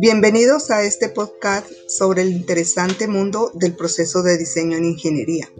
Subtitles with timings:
[0.00, 5.50] Bienvenidos a este podcast sobre el interesante mundo del proceso de diseño en ingeniería,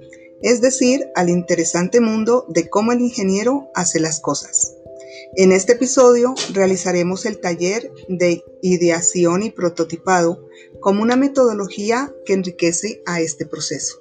[0.42, 4.76] es decir, al interesante mundo de cómo el ingeniero hace las cosas.
[5.34, 10.46] En este episodio realizaremos el taller de ideación y prototipado
[10.78, 14.00] como una metodología que enriquece a este proceso.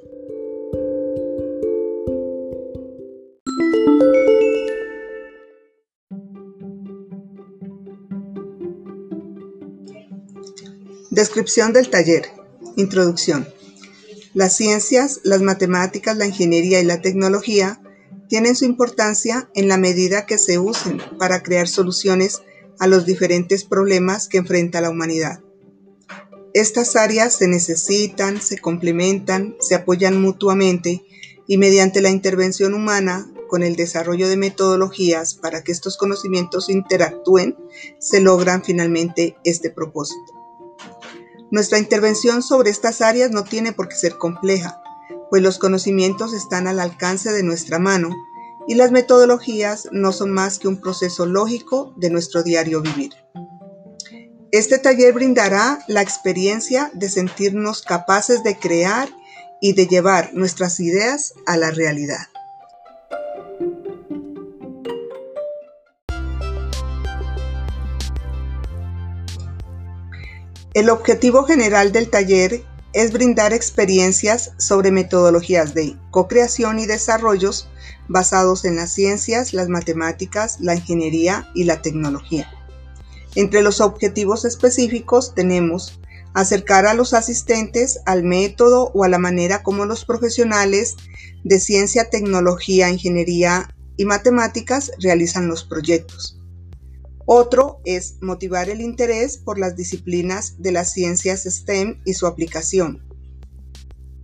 [11.10, 12.30] Descripción del taller.
[12.76, 13.48] Introducción.
[14.34, 17.82] Las ciencias, las matemáticas, la ingeniería y la tecnología
[18.28, 22.42] tienen su importancia en la medida que se usen para crear soluciones
[22.78, 25.40] a los diferentes problemas que enfrenta la humanidad.
[26.54, 31.06] Estas áreas se necesitan, se complementan, se apoyan mutuamente
[31.48, 37.56] y mediante la intervención humana, con el desarrollo de metodologías para que estos conocimientos interactúen,
[37.98, 40.37] se logran finalmente este propósito.
[41.52, 44.82] Nuestra intervención sobre estas áreas no tiene por qué ser compleja,
[45.30, 48.10] pues los conocimientos están al alcance de nuestra mano
[48.68, 53.14] y las metodologías no son más que un proceso lógico de nuestro diario vivir.
[54.52, 59.10] Este taller brindará la experiencia de sentirnos capaces de crear
[59.62, 62.28] y de llevar nuestras ideas a la realidad.
[70.78, 77.68] El objetivo general del taller es brindar experiencias sobre metodologías de co-creación y desarrollos
[78.08, 82.48] basados en las ciencias, las matemáticas, la ingeniería y la tecnología.
[83.34, 86.00] Entre los objetivos específicos tenemos
[86.36, 90.96] acercar a los asistentes al método o a la manera como los profesionales
[91.44, 93.68] de ciencia, tecnología, ingeniería
[93.98, 96.37] y matemáticas realizan los proyectos
[97.30, 103.04] otro es motivar el interés por las disciplinas de las ciencias STEM y su aplicación.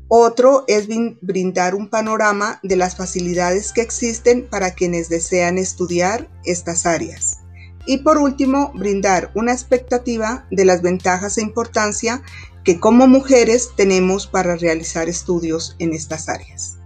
[0.07, 0.87] Otro es
[1.21, 7.39] brindar un panorama de las facilidades que existen para quienes desean estudiar estas áreas.
[7.85, 12.23] Y por último, brindar una expectativa de las ventajas e importancia
[12.63, 16.77] que como mujeres tenemos para realizar estudios en estas áreas.